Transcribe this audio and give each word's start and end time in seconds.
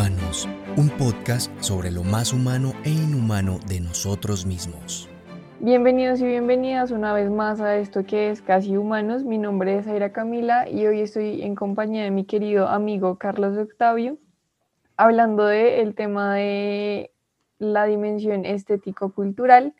Humanos, 0.00 0.48
un 0.78 0.88
podcast 0.88 1.52
sobre 1.60 1.90
lo 1.90 2.02
más 2.02 2.32
humano 2.32 2.72
e 2.84 2.88
inhumano 2.88 3.58
de 3.68 3.80
nosotros 3.80 4.46
mismos. 4.46 5.10
Bienvenidos 5.60 6.22
y 6.22 6.24
bienvenidas 6.24 6.90
una 6.90 7.12
vez 7.12 7.30
más 7.30 7.60
a 7.60 7.76
esto 7.76 8.06
que 8.06 8.30
es 8.30 8.40
Casi 8.40 8.78
Humanos. 8.78 9.24
Mi 9.24 9.36
nombre 9.36 9.76
es 9.76 9.86
Aira 9.86 10.10
Camila 10.10 10.66
y 10.70 10.86
hoy 10.86 11.00
estoy 11.00 11.42
en 11.42 11.54
compañía 11.54 12.04
de 12.04 12.10
mi 12.10 12.24
querido 12.24 12.66
amigo 12.68 13.18
Carlos 13.18 13.58
Octavio, 13.58 14.16
hablando 14.96 15.44
del 15.44 15.94
tema 15.94 16.36
de 16.36 17.10
la 17.58 17.84
dimensión 17.84 18.46
estético-cultural 18.46 19.74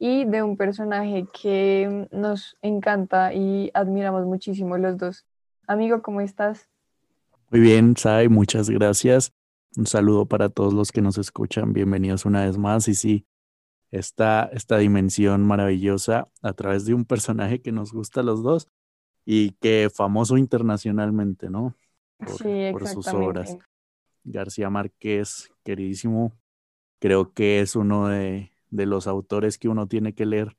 y 0.00 0.24
de 0.24 0.42
un 0.42 0.56
personaje 0.56 1.26
que 1.32 2.08
nos 2.10 2.56
encanta 2.60 3.34
y 3.34 3.70
admiramos 3.72 4.26
muchísimo 4.26 4.78
los 4.78 4.98
dos. 4.98 5.26
Amigo, 5.68 6.02
¿cómo 6.02 6.22
estás? 6.22 6.68
Muy 7.50 7.60
bien, 7.60 7.96
Sai, 7.96 8.28
muchas 8.28 8.68
gracias. 8.68 9.32
Un 9.76 9.86
saludo 9.86 10.26
para 10.26 10.48
todos 10.48 10.74
los 10.74 10.90
que 10.90 11.00
nos 11.00 11.16
escuchan. 11.16 11.72
Bienvenidos 11.72 12.24
una 12.24 12.44
vez 12.44 12.58
más. 12.58 12.88
Y 12.88 12.94
sí, 12.94 13.26
esta, 13.92 14.50
esta 14.52 14.78
dimensión 14.78 15.46
maravillosa 15.46 16.28
a 16.42 16.52
través 16.54 16.86
de 16.86 16.94
un 16.94 17.04
personaje 17.04 17.62
que 17.62 17.70
nos 17.70 17.92
gusta 17.92 18.20
a 18.20 18.24
los 18.24 18.42
dos 18.42 18.68
y 19.24 19.52
que 19.60 19.88
famoso 19.94 20.36
internacionalmente, 20.36 21.50
¿no? 21.50 21.76
Por, 22.18 22.72
por 22.72 22.88
sus 22.88 23.06
obras. 23.08 23.56
García 24.24 24.70
Márquez, 24.70 25.52
queridísimo, 25.62 26.36
creo 26.98 27.32
que 27.32 27.60
es 27.60 27.76
uno 27.76 28.08
de, 28.08 28.52
de 28.70 28.86
los 28.86 29.06
autores 29.06 29.56
que 29.56 29.68
uno 29.68 29.86
tiene 29.86 30.14
que 30.14 30.26
leer 30.26 30.56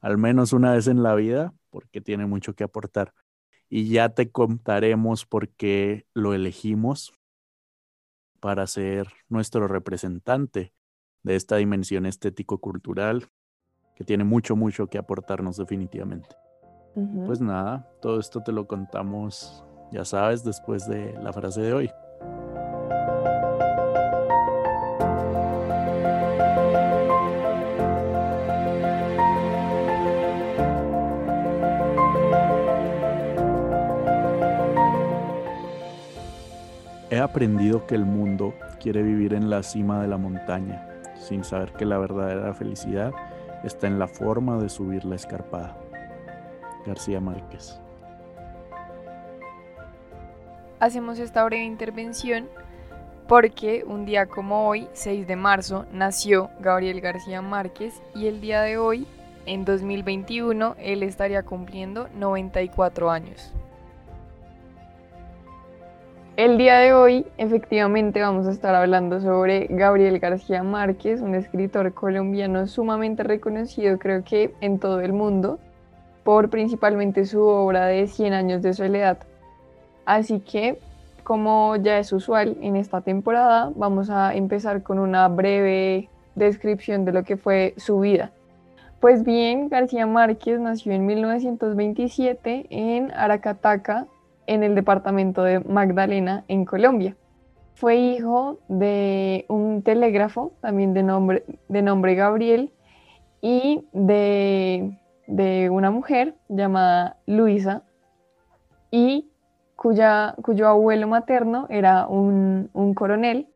al 0.00 0.18
menos 0.18 0.52
una 0.52 0.72
vez 0.72 0.86
en 0.86 1.02
la 1.02 1.14
vida 1.14 1.54
porque 1.70 2.02
tiene 2.02 2.26
mucho 2.26 2.54
que 2.54 2.62
aportar. 2.62 3.14
Y 3.70 3.88
ya 3.88 4.10
te 4.10 4.30
contaremos 4.30 5.24
por 5.24 5.48
qué 5.48 6.06
lo 6.12 6.34
elegimos 6.34 7.14
para 8.44 8.66
ser 8.66 9.08
nuestro 9.30 9.66
representante 9.68 10.74
de 11.22 11.34
esta 11.34 11.56
dimensión 11.56 12.04
estético-cultural 12.04 13.30
que 13.96 14.04
tiene 14.04 14.24
mucho, 14.24 14.54
mucho 14.54 14.86
que 14.88 14.98
aportarnos 14.98 15.56
definitivamente. 15.56 16.36
Pues 17.24 17.40
nada, 17.40 17.88
todo 18.02 18.20
esto 18.20 18.42
te 18.42 18.52
lo 18.52 18.66
contamos, 18.66 19.64
ya 19.92 20.04
sabes, 20.04 20.44
después 20.44 20.86
de 20.86 21.14
la 21.22 21.32
frase 21.32 21.62
de 21.62 21.72
hoy. 21.72 21.90
Aprendido 37.24 37.86
que 37.86 37.94
el 37.94 38.04
mundo 38.04 38.54
quiere 38.80 39.02
vivir 39.02 39.34
en 39.34 39.50
la 39.50 39.62
cima 39.62 40.00
de 40.00 40.08
la 40.08 40.18
montaña 40.18 40.88
sin 41.24 41.44
saber 41.44 41.72
que 41.72 41.84
la 41.84 41.98
verdadera 41.98 42.52
felicidad 42.54 43.12
está 43.62 43.86
en 43.86 43.98
la 43.98 44.08
forma 44.08 44.58
de 44.58 44.68
subir 44.68 45.04
la 45.04 45.16
escarpada. 45.16 45.76
García 46.86 47.20
Márquez. 47.20 47.80
Hacemos 50.80 51.18
esta 51.18 51.44
breve 51.44 51.64
intervención 51.64 52.48
porque 53.26 53.84
un 53.86 54.04
día 54.04 54.26
como 54.26 54.68
hoy, 54.68 54.86
6 54.92 55.26
de 55.26 55.36
marzo, 55.36 55.86
nació 55.92 56.50
Gabriel 56.60 57.00
García 57.00 57.40
Márquez 57.40 58.02
y 58.14 58.26
el 58.26 58.42
día 58.42 58.60
de 58.60 58.76
hoy, 58.76 59.06
en 59.46 59.64
2021, 59.64 60.76
él 60.78 61.02
estaría 61.02 61.42
cumpliendo 61.42 62.08
94 62.16 63.10
años. 63.10 63.52
El 66.36 66.58
día 66.58 66.78
de 66.78 66.92
hoy, 66.92 67.26
efectivamente, 67.38 68.20
vamos 68.20 68.48
a 68.48 68.50
estar 68.50 68.74
hablando 68.74 69.20
sobre 69.20 69.68
Gabriel 69.70 70.18
García 70.18 70.64
Márquez, 70.64 71.20
un 71.20 71.36
escritor 71.36 71.94
colombiano 71.94 72.66
sumamente 72.66 73.22
reconocido, 73.22 74.00
creo 74.00 74.24
que 74.24 74.52
en 74.60 74.80
todo 74.80 75.00
el 75.00 75.12
mundo, 75.12 75.60
por 76.24 76.50
principalmente 76.50 77.24
su 77.24 77.40
obra 77.40 77.86
de 77.86 78.08
100 78.08 78.32
años 78.32 78.62
de 78.62 78.74
soledad. 78.74 79.18
Así 80.06 80.40
que, 80.40 80.80
como 81.22 81.76
ya 81.76 82.00
es 82.00 82.12
usual 82.12 82.56
en 82.62 82.74
esta 82.74 83.00
temporada, 83.00 83.70
vamos 83.76 84.10
a 84.10 84.34
empezar 84.34 84.82
con 84.82 84.98
una 84.98 85.28
breve 85.28 86.08
descripción 86.34 87.04
de 87.04 87.12
lo 87.12 87.22
que 87.22 87.36
fue 87.36 87.74
su 87.76 88.00
vida. 88.00 88.32
Pues 88.98 89.22
bien, 89.22 89.68
García 89.68 90.04
Márquez 90.08 90.58
nació 90.58 90.94
en 90.94 91.06
1927 91.06 92.66
en 92.70 93.12
Aracataca, 93.12 94.08
en 94.46 94.62
el 94.62 94.74
departamento 94.74 95.42
de 95.42 95.60
Magdalena, 95.60 96.44
en 96.48 96.64
Colombia. 96.64 97.16
Fue 97.74 97.96
hijo 97.96 98.58
de 98.68 99.46
un 99.48 99.82
telégrafo, 99.82 100.52
también 100.60 100.94
de 100.94 101.02
nombre, 101.02 101.44
de 101.68 101.82
nombre 101.82 102.14
Gabriel, 102.14 102.70
y 103.40 103.84
de, 103.92 104.98
una 105.70 105.90
mujer 105.90 106.34
llamada 106.48 107.18
Luisa, 107.26 107.82
y 108.90 109.28
cuya, 109.76 110.34
cuyo 110.40 110.66
abuelo 110.66 111.08
materno 111.08 111.66
era 111.68 112.06
un, 112.06 112.70
coronel, 112.94 113.48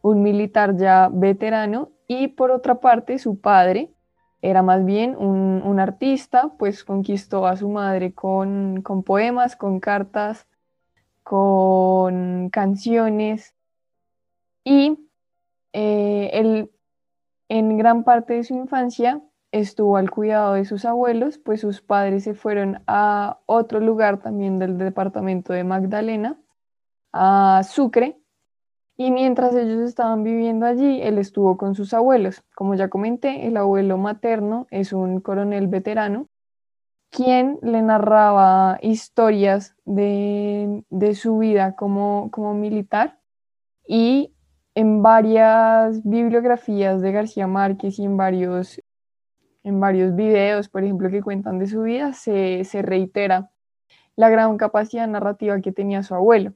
un 0.00 0.22
militar 0.22 0.76
ya 0.76 1.10
veterano, 1.12 1.90
y 2.06 2.28
por 2.28 2.50
otra 2.50 2.76
parte 2.76 3.18
su 3.18 3.38
padre, 3.38 3.90
era 4.42 4.62
más 4.62 4.84
bien 4.84 5.16
un, 5.16 5.80
artista, 5.80 6.52
pues 6.58 6.84
conquistó 6.84 7.46
a 7.46 7.56
su 7.56 7.68
madre 7.68 8.12
con, 8.12 8.82
poemas, 9.06 9.56
con 9.56 9.80
cartas, 9.80 10.46
con 11.22 12.50
canciones. 12.50 13.54
Y 14.64 14.98
eh, 15.72 16.30
él 16.34 16.70
en 17.48 17.76
gran 17.78 18.04
parte 18.04 18.34
de 18.34 18.44
su 18.44 18.54
infancia 18.54 19.22
estuvo 19.52 19.96
al 19.96 20.10
cuidado 20.10 20.54
de 20.54 20.64
sus 20.64 20.84
abuelos, 20.84 21.38
pues 21.38 21.60
sus 21.60 21.80
padres 21.80 22.24
se 22.24 22.34
fueron 22.34 22.82
a 22.86 23.38
otro 23.46 23.80
lugar 23.80 24.22
también 24.22 24.58
del 24.58 24.78
departamento 24.78 25.52
de 25.52 25.62
Magdalena, 25.62 26.38
a 27.12 27.62
Sucre, 27.64 28.21
y 29.04 29.10
mientras 29.10 29.52
ellos 29.56 29.80
estaban 29.80 30.22
viviendo 30.22 30.64
allí, 30.64 31.02
él 31.02 31.18
estuvo 31.18 31.56
con 31.56 31.74
sus 31.74 31.92
abuelos. 31.92 32.44
Como 32.54 32.76
ya 32.76 32.88
comenté, 32.88 33.48
el 33.48 33.56
abuelo 33.56 33.98
materno 33.98 34.68
es 34.70 34.92
un 34.92 35.20
coronel 35.20 35.66
veterano, 35.66 36.28
quien 37.10 37.58
le 37.62 37.82
narraba 37.82 38.78
historias 38.80 39.74
de, 39.84 40.84
su 41.16 41.38
vida 41.38 41.74
como, 41.74 42.30
como 42.30 42.54
militar 42.54 43.18
y 43.88 44.32
en 44.76 45.02
varias 45.02 46.04
bibliografías 46.04 47.02
de 47.02 47.10
García 47.10 47.48
Márquez 47.48 47.98
y 47.98 48.04
en 48.04 48.16
varios, 48.16 48.80
en 49.64 49.80
varios 49.80 50.14
videos, 50.14 50.68
por 50.68 50.84
ejemplo, 50.84 51.10
que 51.10 51.22
cuentan 51.22 51.58
de 51.58 51.66
su 51.66 51.82
vida, 51.82 52.12
se, 52.12 52.62
se 52.64 52.82
reitera 52.82 53.50
la 54.14 54.30
gran 54.30 54.56
capacidad 54.58 55.08
narrativa 55.08 55.60
que 55.60 55.72
tenía 55.72 56.04
su 56.04 56.14
abuelo. 56.14 56.54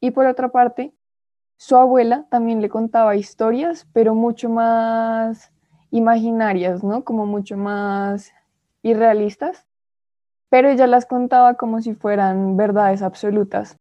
Y 0.00 0.10
por 0.10 0.26
otra 0.26 0.48
parte, 0.48 0.95
su 1.56 1.76
abuela 1.76 2.26
también 2.30 2.60
le 2.60 2.68
contaba 2.68 3.16
historias, 3.16 3.86
pero 3.92 4.14
mucho 4.14 4.48
más 4.48 5.52
imaginarias, 5.90 6.84
¿no? 6.84 7.04
Como 7.04 7.26
mucho 7.26 7.56
más 7.56 8.32
irrealistas, 8.82 9.66
pero 10.48 10.68
ella 10.68 10.86
las 10.86 11.06
contaba 11.06 11.54
como 11.54 11.80
si 11.80 11.94
fueran 11.94 12.56
verdades 12.56 13.02
absolutas. 13.02 13.78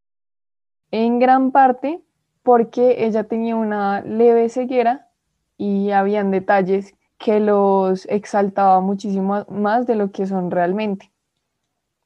En 0.91 1.19
gran 1.19 1.51
parte 1.51 2.01
porque 2.43 3.05
ella 3.05 3.23
tenía 3.23 3.55
una 3.55 4.01
leve 4.01 4.49
ceguera 4.49 5.09
y 5.57 5.91
habían 5.91 6.31
detalles 6.31 6.95
que 7.17 7.39
los 7.39 8.05
exaltaba 8.05 8.81
muchísimo 8.81 9.45
más 9.49 9.87
de 9.87 9.95
lo 9.95 10.11
que 10.11 10.27
son 10.27 10.51
realmente. 10.51 11.11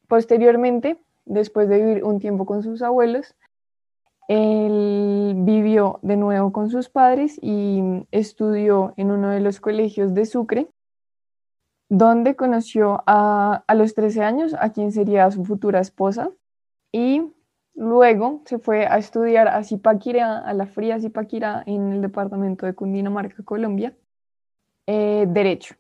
Posteriormente, 0.08 0.98
después 1.26 1.68
de 1.68 1.84
vivir 1.84 2.04
un 2.04 2.20
tiempo 2.20 2.46
con 2.46 2.64
sus 2.64 2.82
abuelos, 2.82 3.36
él 4.30 5.34
vivió 5.38 6.00
de 6.04 6.16
nuevo 6.16 6.54
con 6.54 6.70
sus 6.70 6.88
padres 6.90 7.40
y 7.42 7.82
estudió 8.12 8.94
en 8.96 9.12
uno 9.12 9.30
de 9.32 9.40
los 9.42 9.60
colegios 9.60 10.14
de 10.14 10.26
Sucre, 10.26 10.70
donde 11.90 12.36
conoció 12.36 13.04
a, 13.08 13.64
los 13.76 13.96
13 13.96 14.22
años 14.24 14.56
a 14.60 14.72
quien 14.72 14.92
sería 14.92 15.32
su 15.32 15.44
futura 15.46 15.80
esposa 15.80 16.30
y 16.92 17.24
luego 17.74 18.44
se 18.46 18.60
fue 18.60 18.86
a 18.86 19.00
estudiar 19.00 19.48
a 19.48 19.64
Zipaquirá, 19.64 20.40
a 20.40 20.54
la 20.54 20.68
fría 20.68 21.00
Zipaquirá 21.00 21.64
en 21.66 21.92
el 21.94 22.02
departamento 22.02 22.68
de 22.68 22.76
Cundinamarca, 22.76 23.44
Colombia, 23.44 23.96
eh, 24.86 25.26
Derecho. 25.28 25.76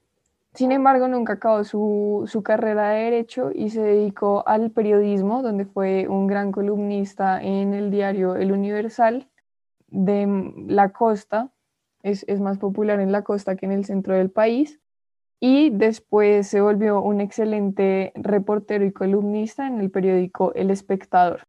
Sin 0.53 0.71
embargo, 0.71 1.07
nunca 1.07 1.33
acabó 1.33 1.63
su, 1.63 2.41
carrera 2.43 2.89
de 2.89 3.03
derecho 3.03 3.51
y 3.53 3.69
se 3.69 3.81
dedicó 3.81 4.43
al 4.47 4.71
periodismo, 4.71 5.41
donde 5.41 5.65
fue 5.65 6.07
un 6.07 6.27
gran 6.27 6.51
columnista 6.51 7.41
en 7.41 7.73
el 7.73 7.91
diario 7.91 8.35
El 8.35 8.51
Universal 8.51 9.29
de 9.87 10.53
la 10.67 10.91
costa, 10.91 11.51
es, 12.03 12.25
es 12.27 12.39
más 12.41 12.57
popular 12.57 12.99
en 12.99 13.11
la 13.11 13.23
costa 13.23 13.55
que 13.55 13.65
en 13.67 13.71
el 13.73 13.85
centro 13.85 14.15
del 14.15 14.31
país, 14.31 14.79
y 15.39 15.69
después 15.69 16.47
se 16.47 16.61
volvió 16.61 17.01
un 17.01 17.21
excelente 17.21 18.11
reportero 18.15 18.85
y 18.85 18.91
columnista 18.91 19.67
en 19.67 19.79
el 19.79 19.89
periódico 19.91 20.53
El 20.53 20.71
Espectador. 20.71 21.47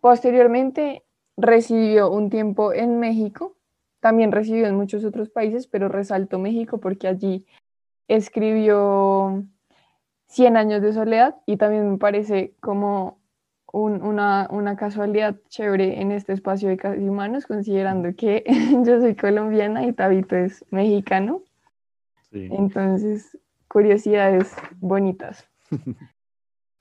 Posteriormente 0.00 1.04
residió 1.36 2.10
un 2.10 2.28
tiempo 2.28 2.72
en 2.72 2.98
México, 2.98 3.56
también 4.00 4.32
residió 4.32 4.66
en 4.66 4.74
muchos 4.74 5.04
otros 5.04 5.30
países, 5.30 5.66
pero 5.66 5.88
resaltó 5.88 6.38
México 6.38 6.78
porque 6.78 7.08
allí 7.08 7.46
escribió 8.08 9.44
Cien 10.26 10.56
años 10.56 10.82
de 10.82 10.92
soledad 10.92 11.36
y 11.46 11.58
también 11.58 11.92
me 11.92 11.98
parece 11.98 12.54
como 12.58 13.18
una, 13.72 14.48
una, 14.50 14.76
casualidad 14.76 15.36
chévere 15.48 16.00
en 16.00 16.10
este 16.10 16.32
espacio 16.32 16.68
de 16.68 16.76
casi 16.76 17.08
humanos, 17.08 17.46
considerando 17.46 18.14
que 18.16 18.44
yo 18.84 19.00
soy 19.00 19.14
colombiana 19.14 19.86
y 19.86 19.92
Tabito 19.92 20.34
es 20.34 20.64
mexicano. 20.70 21.42
Entonces, 22.32 23.38
curiosidades 23.68 24.56
bonitas. 24.80 25.46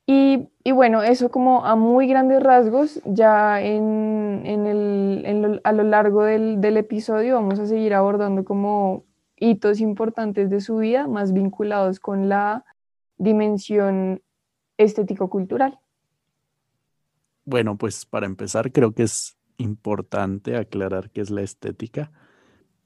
Y, 0.05 0.49
bueno, 0.73 1.01
eso 1.01 1.31
como 1.31 1.65
a 1.65 1.77
muy 1.77 2.07
grandes 2.07 2.43
rasgos, 2.43 3.01
ya 3.05 3.61
en, 3.61 4.43
el, 4.45 5.61
a 5.63 5.71
lo 5.71 5.83
largo 5.83 6.23
del, 6.23 6.59
del, 6.59 6.75
episodio 6.75 7.35
vamos 7.35 7.57
a 7.59 7.67
seguir 7.67 7.93
abordando 7.93 8.43
como 8.43 9.05
hitos 9.43 9.81
importantes 9.81 10.49
de 10.49 10.61
su 10.61 10.77
vida, 10.77 11.07
más 11.07 11.33
vinculados 11.33 11.99
con 11.99 12.29
la 12.29 12.63
dimensión 13.17 14.21
estético-cultural. 14.77 15.79
Bueno, 17.45 17.77
pues 17.77 18.05
para 18.05 18.25
empezar 18.25 18.71
creo 18.71 18.93
que 18.93 19.03
es 19.03 19.37
importante 19.57 20.55
aclarar 20.55 21.09
qué 21.11 21.21
es 21.21 21.29
la 21.29 21.41
estética 21.41 22.11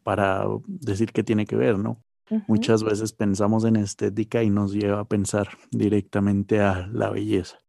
para 0.04 0.45
decir 0.68 1.12
qué 1.12 1.24
tiene 1.24 1.45
que 1.45 1.56
ver, 1.56 1.77
¿no? 1.77 2.01
Muchas 2.48 2.83
veces 2.83 3.13
pensamos 3.13 3.63
en 3.63 3.77
estética 3.77 4.44
y 4.44 4.50
nos 4.50 4.74
lleva 4.74 5.00
a 5.00 5.06
pensar 5.06 5.48
directamente 5.71 6.60
a 6.60 6.88
la 6.88 7.10
belleza. 7.10 7.60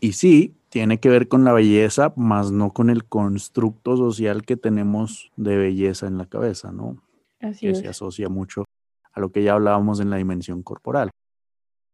Y 0.00 0.14
sí, 0.14 0.56
tiene 0.70 0.98
que 0.98 1.08
ver 1.08 1.28
con 1.28 1.44
la 1.44 1.52
belleza, 1.52 2.12
más 2.16 2.50
no 2.50 2.72
con 2.72 2.90
el 2.90 3.04
constructo 3.04 3.96
social 3.96 4.44
que 4.44 4.56
tenemos 4.56 5.30
de 5.36 5.56
belleza 5.56 6.08
en 6.08 6.18
la 6.18 6.26
cabeza, 6.26 6.72
¿no? 6.72 7.00
Así 7.40 7.66
que 7.66 7.74
se 7.74 7.88
asocia 7.88 8.28
mucho 8.28 8.64
a 9.12 9.20
lo 9.20 9.32
que 9.32 9.42
ya 9.42 9.54
hablábamos 9.54 10.00
en 10.00 10.10
la 10.10 10.16
dimensión 10.16 10.62
corporal, 10.62 11.10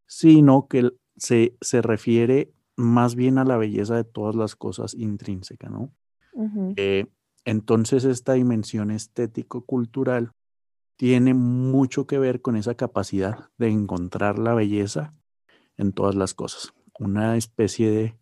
sino 0.06 0.66
que 0.68 0.90
se, 1.16 1.56
se 1.60 1.82
refiere 1.82 2.52
más 2.76 3.14
bien 3.14 3.38
a 3.38 3.44
la 3.44 3.56
belleza 3.56 3.96
de 3.96 4.04
todas 4.04 4.36
las 4.36 4.54
cosas 4.54 4.94
intrínsecas, 4.94 5.70
¿no? 5.70 5.92
Eh, 6.76 7.06
entonces 7.46 8.04
esta 8.04 8.34
dimensión 8.34 8.90
estético-cultural 8.90 10.32
tiene 10.96 11.32
mucho 11.32 12.06
que 12.06 12.18
ver 12.18 12.42
con 12.42 12.56
esa 12.56 12.74
capacidad 12.74 13.48
de 13.56 13.68
encontrar 13.68 14.38
la 14.38 14.54
belleza 14.54 15.14
en 15.78 15.92
todas 15.92 16.14
las 16.14 16.34
cosas, 16.34 16.74
una 16.98 17.36
especie 17.36 17.90
de 17.90 18.16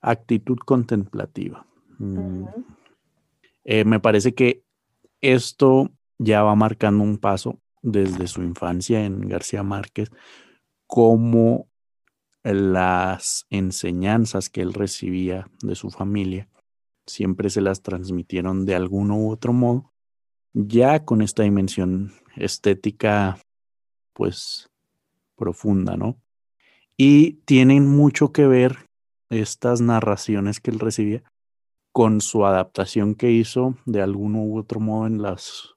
actitud 0.00 0.58
contemplativa. 0.58 1.66
Mm. 1.98 2.44
Eh, 3.64 3.84
me 3.84 4.00
parece 4.00 4.34
que 4.34 4.62
esto 5.20 5.90
ya 6.18 6.42
va 6.42 6.54
marcando 6.54 7.02
un 7.04 7.18
paso 7.18 7.60
desde 7.82 8.26
su 8.26 8.42
infancia 8.42 9.04
en 9.04 9.28
García 9.28 9.62
Márquez, 9.62 10.10
como 10.86 11.68
las 12.42 13.46
enseñanzas 13.50 14.50
que 14.50 14.60
él 14.60 14.74
recibía 14.74 15.48
de 15.62 15.74
su 15.74 15.90
familia 15.90 16.48
siempre 17.06 17.50
se 17.50 17.60
las 17.60 17.82
transmitieron 17.82 18.66
de 18.66 18.74
alguno 18.74 19.16
u 19.16 19.30
otro 19.30 19.52
modo 19.52 19.92
ya 20.54 21.04
con 21.04 21.20
esta 21.20 21.42
dimensión 21.42 22.12
estética, 22.36 23.38
pues, 24.12 24.70
profunda, 25.34 25.96
¿no? 25.96 26.16
Y 26.96 27.34
tienen 27.44 27.88
mucho 27.88 28.30
que 28.30 28.46
ver 28.46 28.88
estas 29.30 29.80
narraciones 29.80 30.60
que 30.60 30.70
él 30.70 30.78
recibía 30.78 31.24
con 31.90 32.20
su 32.20 32.46
adaptación 32.46 33.16
que 33.16 33.32
hizo 33.32 33.76
de 33.84 34.00
alguno 34.00 34.44
u 34.44 34.58
otro 34.58 34.78
modo 34.78 35.08
en 35.08 35.22
las, 35.22 35.73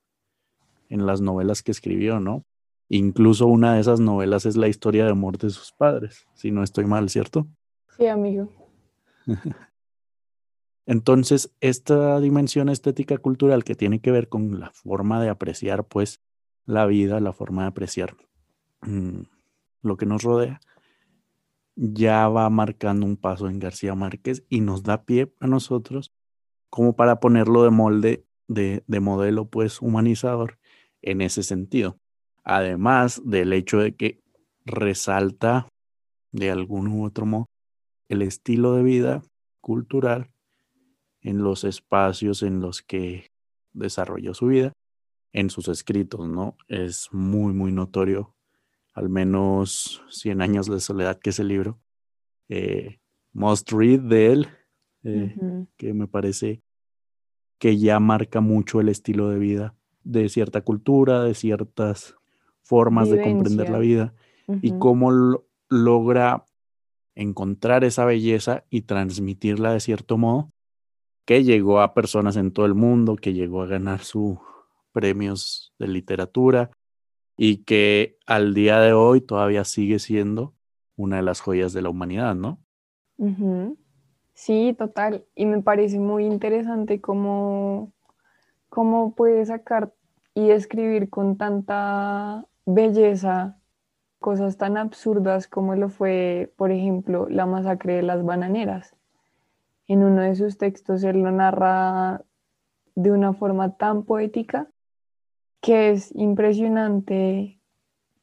en 0.89 1.06
las 1.06 1.22
novelas 1.22 1.63
que 1.63 1.72
escribió, 1.72 2.19
¿no? 2.19 2.45
Incluso 2.89 3.48
una 3.48 3.75
de 3.75 3.81
esas 3.81 4.00
novelas 4.00 4.45
es 4.45 4.56
la 4.56 4.68
historia 4.68 5.04
de 5.04 5.12
amor 5.12 5.38
de 5.38 5.50
sus 5.50 5.74
padres, 5.74 6.25
si 6.36 6.51
no 6.51 6.63
estoy 6.63 6.86
mal, 6.86 7.10
¿cierto? 7.10 7.48
Sí, 7.98 8.07
amigo. 8.07 8.50
Entonces, 10.86 11.54
esta 11.60 12.19
dimensión 12.22 12.69
estética 12.69 13.18
cultural 13.18 13.66
que 13.66 13.75
tiene 13.75 14.00
que 14.00 14.12
ver 14.12 14.30
con 14.30 14.60
la 14.60 14.72
forma 14.72 15.22
de 15.22 15.28
apreciar, 15.28 15.86
pues, 15.86 16.22
la 16.66 16.86
vida, 16.86 17.19
la 17.19 17.34
forma 17.34 17.63
de 17.63 17.68
apreciar 17.69 18.16
mm, 18.84 19.24
lo 19.81 19.98
que 19.98 20.06
nos 20.06 20.24
rodea, 20.24 20.62
ya 21.75 22.30
va 22.30 22.50
marcando 22.50 23.06
un 23.06 23.18
paso 23.18 23.50
en 23.50 23.60
García 23.60 23.95
Márquez 23.95 24.45
y 24.48 24.62
nos 24.62 24.84
da 24.84 25.04
pie 25.04 25.34
a 25.42 25.48
nosotros 25.48 26.13
como 26.69 26.95
para 26.95 27.19
ponerlo 27.19 27.63
de 27.63 27.69
molde, 27.69 28.25
de, 28.48 28.84
de 28.88 29.00
modelo, 29.01 29.50
pues, 29.50 29.81
humanizador 29.81 30.57
en 31.02 31.22
ese 31.22 31.44
sentido. 31.44 31.98
Además 32.44 33.22
del 33.26 33.54
hecho 33.54 33.80
de 33.80 33.96
que 33.96 34.22
resalta 34.66 35.68
de 36.32 36.52
algún 36.52 36.88
u 36.88 37.06
otro 37.06 37.26
modo 37.26 37.48
el 38.10 38.22
estilo 38.22 38.74
de 38.74 38.84
vida 38.84 39.22
cultural 39.62 40.32
en 41.22 41.44
los 41.44 41.64
espacios 41.64 42.42
en 42.44 42.62
los 42.62 42.82
que 42.82 43.32
desarrolló 43.74 44.34
su 44.34 44.48
vida, 44.48 44.74
en 45.34 45.50
sus 45.50 45.68
escritos, 45.68 46.28
¿no? 46.28 46.56
Es 46.68 47.10
muy, 47.12 47.54
muy 47.54 47.72
notorio, 47.72 48.34
al 48.94 49.10
menos 49.10 50.02
100 50.10 50.42
años 50.42 50.68
de 50.68 50.80
soledad, 50.80 51.20
que 51.20 51.32
es 51.32 51.40
el 51.40 51.50
libro. 51.50 51.80
Eh, 52.50 53.00
Must 53.34 53.72
Read 53.72 54.00
de 54.00 54.32
él, 54.32 54.48
eh, 55.04 55.36
que 55.76 55.94
me 55.94 56.08
parece 56.08 56.62
que 57.60 57.78
ya 57.78 58.00
marca 58.00 58.40
mucho 58.40 58.80
el 58.80 58.90
estilo 58.90 59.30
de 59.30 59.40
vida 59.40 59.76
de 60.07 60.30
cierta 60.30 60.62
cultura, 60.62 61.24
de 61.24 61.33
ciertas 61.33 62.15
formas 62.63 63.09
de 63.09 63.21
comprender 63.21 63.69
la 63.69 63.80
vida 63.80 64.13
y 64.62 64.71
cómo 64.80 65.12
logra 65.69 66.45
encontrar 67.15 67.83
esa 67.83 68.06
belleza 68.06 68.63
y 68.69 68.81
transmitirla 68.81 69.74
de 69.74 69.80
cierto 69.80 70.18
modo 70.18 70.51
que 71.25 71.44
llegó 71.44 71.81
a 71.81 71.94
personas 71.94 72.38
en 72.38 72.51
todo 72.51 72.65
el 72.65 72.74
mundo, 72.74 73.17
que 73.17 73.34
llegó 73.34 73.62
a 73.62 73.67
ganar 73.67 74.00
sus 74.00 74.38
premios 74.93 75.74
de 75.77 75.89
literatura 75.89 76.72
y 77.36 77.63
que 77.65 78.17
al 78.25 78.53
día 78.53 78.79
de 78.79 78.93
hoy 78.93 79.20
todavía 79.20 79.65
sigue 79.65 80.00
siendo 80.00 80.53
una 80.96 81.17
de 81.17 81.24
las 81.24 81.41
joyas 81.41 81.74
de 81.74 81.82
la 81.82 81.89
humanidad, 81.89 82.34
¿no? 82.34 82.60
Sí, 84.34 84.74
total. 84.77 85.25
Y 85.36 85.46
me 85.46 85.62
parece 85.62 86.00
muy 86.00 86.25
interesante 86.25 87.01
cómo, 87.01 87.91
cómo 88.70 89.13
puede 89.13 89.46
sacar 89.46 89.93
y 90.38 90.51
escribir 90.51 91.10
con 91.10 91.38
tanta 91.38 92.46
belleza 92.65 93.58
cosas 94.20 94.58
tan 94.58 94.77
absurdas 94.77 95.48
como 95.48 95.75
lo 95.75 95.89
fue, 95.89 96.53
por 96.58 96.72
ejemplo, 96.72 97.27
la 97.29 97.46
masacre 97.46 97.96
de 97.96 98.03
las 98.03 98.24
bananeras 98.24 98.98
en 99.88 100.03
uno 100.03 100.22
de 100.22 100.36
sus 100.36 100.58
textos 100.58 101.03
él 101.03 101.22
lo 101.22 101.32
narra 101.32 102.22
de 102.96 103.12
una 103.12 103.34
forma 103.34 103.77
tan 103.77 104.03
poética 104.03 104.67
que 105.62 105.91
es 105.91 106.13
impresionante 106.15 107.60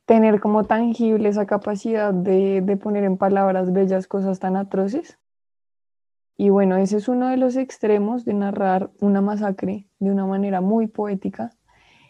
tener 0.04 0.40
como 0.40 0.64
tangible 0.64 1.28
esa 1.28 1.46
capacidad 1.46 2.12
de, 2.12 2.78
poner 2.82 3.04
en 3.04 3.16
palabras 3.16 3.72
bellas 3.72 4.06
cosas 4.06 4.38
tan 4.38 4.56
atroces. 4.56 5.18
Y 6.36 6.50
bueno, 6.50 6.76
ese 6.76 6.98
es 6.98 7.08
uno 7.08 7.28
de 7.28 7.38
los 7.38 7.56
extremos 7.56 8.24
de 8.24 8.34
narrar 8.34 8.90
una 9.00 9.20
masacre 9.20 9.88
de 9.98 10.10
una 10.10 10.26
manera 10.26 10.60
muy 10.60 10.86
poética. 10.86 11.52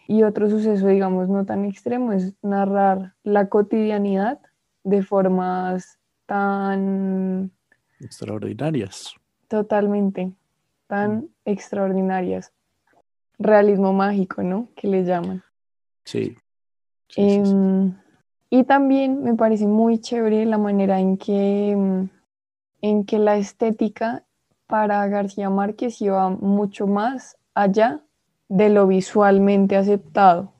Y 0.07 0.23
otro 0.23 0.49
suceso, 0.49 0.87
digamos, 0.87 1.29
no 1.29 1.45
tan 1.45 1.65
extremo, 1.65 2.13
es 2.13 2.33
narrar 2.43 3.13
la 3.23 3.49
cotidianidad 3.49 4.39
de 4.83 5.01
formas 5.01 5.97
tan 6.25 7.51
extraordinarias. 7.99 9.15
Totalmente, 9.47 10.31
tan 10.87 11.17
mm. 11.17 11.29
extraordinarias. 11.45 12.53
Realismo 13.39 13.93
mágico, 13.93 14.43
¿no? 14.43 14.69
Que 14.75 14.87
le 14.87 15.03
llaman. 15.03 15.43
Sí. 16.03 16.37
Em, 17.15 17.93
y 18.49 18.63
también 18.63 19.23
me 19.23 19.33
parece 19.35 19.65
muy 19.65 19.99
chévere 19.99 20.45
la 20.45 20.57
manera 20.57 20.99
en 20.99 21.17
que, 21.17 21.71
em, 21.71 22.09
en 22.81 23.05
que 23.05 23.19
la 23.19 23.37
estética 23.37 24.23
para 24.67 25.05
García 25.07 25.49
Márquez 25.49 26.01
iba 26.01 26.29
mucho 26.29 26.87
más 26.87 27.37
allá 27.53 28.04
de 28.47 28.69
lo 28.69 28.87
visualmente 28.87 29.75
aceptado 29.75 30.53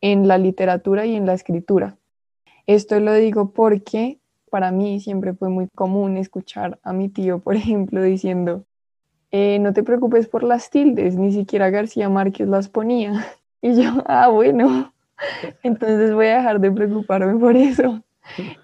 en 0.00 0.28
la 0.28 0.38
literatura 0.38 1.06
y 1.06 1.14
en 1.16 1.26
la 1.26 1.34
escritura. 1.34 1.98
Esto 2.66 3.00
lo 3.00 3.14
digo 3.14 3.52
porque 3.52 4.20
para 4.50 4.70
mí 4.72 5.00
siempre 5.00 5.34
fue 5.34 5.48
muy 5.48 5.68
común 5.74 6.16
escuchar 6.16 6.78
a 6.82 6.92
mi 6.92 7.08
tío, 7.08 7.40
por 7.40 7.56
ejemplo, 7.56 8.02
diciendo, 8.02 8.64
eh, 9.30 9.58
no 9.58 9.72
te 9.72 9.82
preocupes 9.82 10.28
por 10.28 10.42
las 10.42 10.70
tildes, 10.70 11.16
ni 11.16 11.32
siquiera 11.32 11.70
García 11.70 12.08
Márquez 12.08 12.48
las 12.48 12.68
ponía. 12.68 13.26
Y 13.60 13.74
yo, 13.82 14.04
ah, 14.06 14.28
bueno, 14.28 14.92
entonces 15.64 16.14
voy 16.14 16.26
a 16.26 16.36
dejar 16.36 16.60
de 16.60 16.70
preocuparme 16.70 17.36
por 17.40 17.56
eso. 17.56 18.04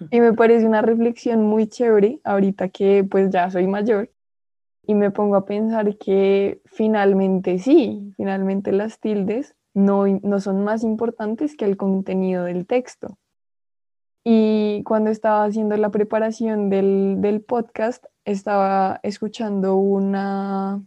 Y 0.09 0.21
me 0.21 0.31
parece 0.31 0.65
una 0.65 0.81
reflexión 0.81 1.43
muy 1.43 1.67
chévere 1.67 2.21
ahorita 2.23 2.69
que 2.69 3.03
pues 3.03 3.29
ya 3.29 3.49
soy 3.49 3.67
mayor 3.67 4.09
Y 4.87 4.93
me 4.93 5.11
pongo 5.11 5.35
a 5.35 5.45
pensar 5.45 5.97
que 5.97 6.61
finalmente 6.65 7.57
sí, 7.59 8.13
finalmente 8.17 8.71
las 8.71 8.99
tildes 8.99 9.55
no, 9.73 10.05
no 10.07 10.39
son 10.39 10.63
más 10.63 10.83
importantes 10.83 11.55
que 11.55 11.65
el 11.65 11.77
contenido 11.77 12.45
del 12.45 12.65
texto. 12.67 13.17
Y 14.23 14.81
cuando 14.83 15.11
estaba 15.11 15.43
haciendo 15.43 15.77
la 15.77 15.89
preparación 15.91 16.69
del, 16.69 17.17
del 17.19 17.41
podcast, 17.41 18.05
estaba 18.25 18.99
escuchando 19.03 19.75
una, 19.75 20.83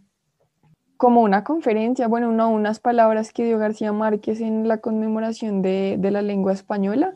como 0.97 1.21
una 1.21 1.45
conferencia, 1.45 2.07
bueno, 2.07 2.31
no, 2.33 2.49
unas 2.49 2.81
palabras 2.81 3.31
que 3.31 3.45
dio 3.45 3.57
García 3.57 3.93
Márquez 3.93 4.41
en 4.41 4.67
la 4.67 4.79
conmemoración 4.79 5.61
de, 5.61 5.95
de 5.97 6.11
la 6.11 6.21
lengua 6.21 6.51
española 6.51 7.15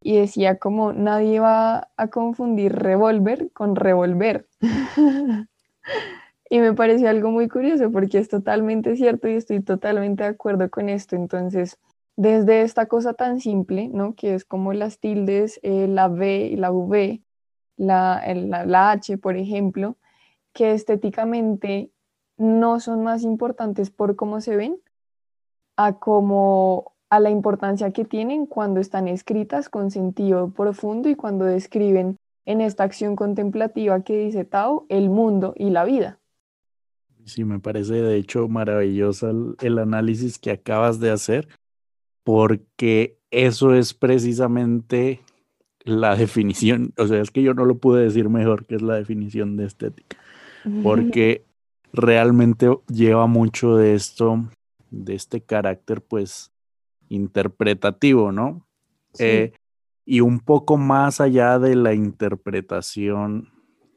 y 0.00 0.16
decía 0.16 0.58
como 0.58 0.92
nadie 0.92 1.40
va 1.40 1.88
a 1.96 2.08
confundir 2.08 2.72
revólver 2.72 3.50
con 3.52 3.76
revolver. 3.76 4.46
y 6.50 6.60
me 6.60 6.74
pareció 6.74 7.08
algo 7.08 7.30
muy 7.30 7.48
curioso 7.48 7.90
porque 7.90 8.18
es 8.18 8.28
totalmente 8.28 8.96
cierto 8.96 9.28
y 9.28 9.34
estoy 9.34 9.62
totalmente 9.62 10.22
de 10.24 10.30
acuerdo 10.30 10.70
con 10.70 10.88
esto. 10.88 11.16
Entonces, 11.16 11.78
desde 12.16 12.62
esta 12.62 12.86
cosa 12.86 13.14
tan 13.14 13.40
simple, 13.40 13.88
¿no? 13.88 14.14
Que 14.14 14.34
es 14.34 14.44
como 14.44 14.72
las 14.72 14.98
tildes, 14.98 15.60
eh, 15.62 15.86
la 15.88 16.08
B 16.08 16.46
y 16.46 16.56
la 16.56 16.72
V, 16.72 17.22
la, 17.76 18.22
la, 18.34 18.66
la 18.66 18.90
H, 18.92 19.18
por 19.18 19.36
ejemplo, 19.36 19.96
que 20.52 20.72
estéticamente 20.72 21.92
no 22.36 22.80
son 22.80 23.02
más 23.02 23.22
importantes 23.22 23.90
por 23.90 24.16
cómo 24.16 24.40
se 24.40 24.56
ven, 24.56 24.80
a 25.76 25.98
cómo 25.98 26.94
a 27.10 27.20
la 27.20 27.30
importancia 27.30 27.92
que 27.92 28.04
tienen 28.04 28.46
cuando 28.46 28.80
están 28.80 29.08
escritas 29.08 29.68
con 29.68 29.90
sentido 29.90 30.50
profundo 30.50 31.08
y 31.08 31.14
cuando 31.14 31.44
describen 31.44 32.18
en 32.48 32.62
esta 32.62 32.82
acción 32.82 33.14
contemplativa 33.14 34.02
que 34.02 34.24
dice 34.24 34.46
Tao 34.46 34.86
el 34.88 35.10
mundo 35.10 35.52
y 35.54 35.68
la 35.68 35.84
vida. 35.84 36.18
Sí, 37.26 37.44
me 37.44 37.60
parece 37.60 37.92
de 37.96 38.16
hecho 38.16 38.48
maravilloso 38.48 39.54
el, 39.60 39.78
análisis 39.78 40.38
que 40.38 40.50
acabas 40.50 40.98
de 40.98 41.10
hacer, 41.10 41.46
porque 42.24 43.18
eso 43.30 43.74
es 43.74 43.92
precisamente 43.92 45.20
la 45.80 46.16
definición, 46.16 46.94
o 46.96 47.06
sea, 47.06 47.20
es 47.20 47.30
que 47.30 47.42
yo 47.42 47.52
no 47.52 47.66
lo 47.66 47.76
pude 47.76 48.02
decir 48.02 48.30
mejor 48.30 48.64
que 48.64 48.76
es 48.76 48.82
la 48.82 48.94
definición 48.94 49.58
de 49.58 49.66
estética, 49.66 50.16
porque 50.82 51.44
realmente 51.92 52.70
lleva 52.88 53.26
mucho 53.26 53.76
de 53.76 53.94
esto, 53.94 54.48
de 54.90 55.14
este 55.14 55.42
carácter, 55.42 56.00
pues, 56.00 56.50
interpretativo, 57.10 58.32
¿no? 58.32 58.66
Eh, 59.18 59.52
y 60.10 60.22
un 60.22 60.40
poco 60.40 60.78
más 60.78 61.20
allá 61.20 61.58
de 61.58 61.76
la 61.76 61.92
interpretación 61.92 63.52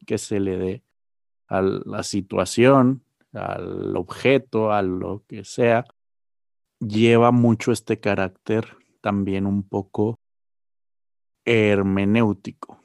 que 0.06 0.18
se 0.18 0.42
le 0.42 0.58
dé 0.58 0.84
a 1.48 1.62
la 1.62 2.04
situación, 2.04 3.06
al 3.32 3.96
objeto, 3.96 4.74
a 4.74 4.82
lo 4.82 5.24
que 5.26 5.46
sea, 5.46 5.86
lleva 6.82 7.32
mucho 7.32 7.72
este 7.72 8.02
carácter 8.02 8.76
también 9.00 9.46
un 9.46 9.64
poco 9.64 10.20
hermenéutico. 11.46 12.82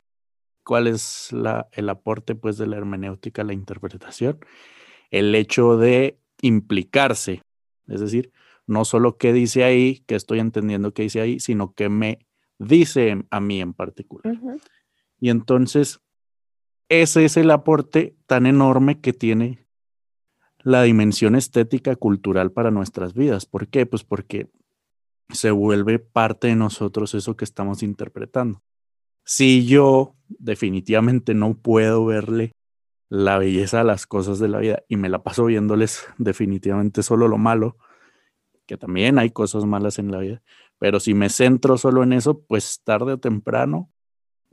¿Cuál 0.62 0.86
es 0.86 1.32
la, 1.32 1.68
el 1.72 1.88
aporte 1.88 2.36
pues 2.36 2.58
de 2.58 2.68
la 2.68 2.76
hermenéutica 2.76 3.42
a 3.42 3.44
la 3.44 3.54
interpretación? 3.54 4.38
El 5.10 5.34
hecho 5.34 5.76
de 5.76 6.20
implicarse, 6.42 7.42
es 7.88 8.00
decir, 8.00 8.30
no 8.68 8.84
solo 8.84 9.16
qué 9.16 9.32
dice 9.32 9.64
ahí, 9.64 10.04
que 10.06 10.14
estoy 10.14 10.38
entendiendo 10.38 10.94
qué 10.94 11.02
dice 11.02 11.20
ahí, 11.20 11.40
sino 11.40 11.74
que 11.74 11.88
me 11.88 12.25
dice 12.58 13.24
a 13.30 13.40
mí 13.40 13.60
en 13.60 13.74
particular. 13.74 14.38
Y 15.20 15.30
entonces, 15.30 16.00
ese 16.88 17.24
es 17.24 17.36
el 17.36 17.50
aporte 17.50 18.16
tan 18.26 18.46
enorme 18.46 19.00
que 19.00 19.12
tiene 19.12 19.66
la 20.58 20.82
dimensión 20.82 21.36
estética 21.36 21.96
cultural 21.96 22.52
para 22.52 22.70
nuestras 22.70 23.14
vidas. 23.14 23.46
¿Por 23.46 23.68
qué? 23.68 23.86
Pues 23.86 24.04
porque 24.04 24.50
se 25.30 25.50
vuelve 25.50 25.98
parte 25.98 26.48
de 26.48 26.56
nosotros 26.56 27.14
eso 27.14 27.36
que 27.36 27.44
estamos 27.44 27.82
interpretando. 27.82 28.62
Si 29.24 29.66
yo 29.66 30.14
definitivamente 30.28 31.34
no 31.34 31.54
puedo 31.54 32.04
verle 32.04 32.52
la 33.08 33.38
belleza 33.38 33.80
a 33.80 33.84
las 33.84 34.06
cosas 34.06 34.38
de 34.38 34.48
la 34.48 34.58
vida 34.58 34.82
y 34.88 34.96
me 34.96 35.08
la 35.08 35.22
paso 35.22 35.44
viéndoles 35.44 36.06
definitivamente 36.18 37.02
solo 37.02 37.28
lo 37.28 37.38
malo, 37.38 37.76
que 38.66 38.76
también 38.76 39.18
hay 39.18 39.30
cosas 39.30 39.64
malas 39.64 39.98
en 39.98 40.10
la 40.10 40.18
vida, 40.18 40.42
pero 40.78 41.00
si 41.00 41.14
me 41.14 41.28
centro 41.28 41.78
solo 41.78 42.02
en 42.02 42.12
eso, 42.12 42.40
pues 42.40 42.80
tarde 42.84 43.14
o 43.14 43.18
temprano 43.18 43.90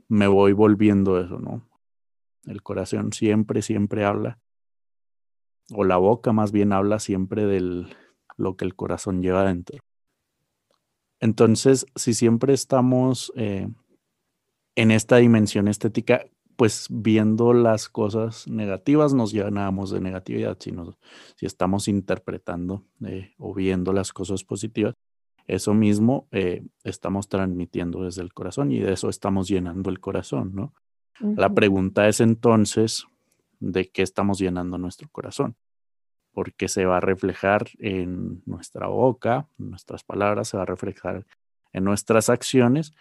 me 0.08 0.26
voy 0.26 0.52
volviendo 0.52 1.20
eso, 1.20 1.38
¿no? 1.38 1.68
El 2.46 2.62
corazón 2.62 3.12
siempre, 3.12 3.62
siempre 3.62 4.04
habla, 4.04 4.38
o 5.72 5.84
la 5.84 5.96
boca 5.96 6.32
más 6.32 6.52
bien 6.52 6.72
habla 6.72 6.98
siempre 6.98 7.46
de 7.46 7.86
lo 8.36 8.56
que 8.56 8.64
el 8.64 8.74
corazón 8.74 9.22
lleva 9.22 9.44
dentro. 9.46 9.78
Entonces, 11.20 11.86
si 11.94 12.12
siempre 12.12 12.52
estamos 12.52 13.32
eh, 13.36 13.68
en 14.76 14.90
esta 14.90 15.16
dimensión 15.16 15.68
estética, 15.68 16.26
pues 16.56 16.86
viendo 16.90 17.52
las 17.52 17.88
cosas 17.88 18.46
negativas 18.46 19.14
nos 19.14 19.32
llenamos 19.32 19.90
de 19.90 20.00
negatividad, 20.00 20.56
si, 20.60 20.72
si 21.36 21.46
estamos 21.46 21.88
interpretando 21.88 22.84
eh, 23.06 23.32
o 23.38 23.54
viendo 23.54 23.92
las 23.92 24.12
cosas 24.12 24.44
positivas, 24.44 24.94
eso 25.46 25.74
mismo 25.74 26.26
eh, 26.30 26.64
estamos 26.84 27.28
transmitiendo 27.28 28.04
desde 28.04 28.22
el 28.22 28.32
corazón 28.32 28.72
y 28.72 28.80
de 28.80 28.92
eso 28.92 29.08
estamos 29.08 29.48
llenando 29.48 29.90
el 29.90 30.00
corazón, 30.00 30.54
¿no? 30.54 30.72
La 31.20 31.48
pregunta 31.48 32.08
es 32.08 32.20
entonces, 32.20 33.06
¿de 33.60 33.88
qué 33.88 34.02
estamos 34.02 34.38
llenando 34.40 34.78
nuestro 34.78 35.08
corazón? 35.10 35.54
Porque 36.32 36.66
se 36.66 36.86
va 36.86 36.96
a 36.96 37.00
reflejar 37.00 37.66
en 37.78 38.42
nuestra 38.46 38.88
boca, 38.88 39.46
en 39.60 39.70
nuestras 39.70 40.02
palabras, 40.02 40.48
se 40.48 40.56
va 40.56 40.64
a 40.64 40.66
reflejar 40.66 41.24
en 41.72 41.84
nuestras 41.84 42.30
acciones 42.30 42.94